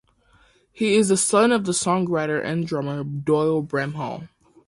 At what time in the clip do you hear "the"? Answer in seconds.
1.09-1.15, 1.65-1.73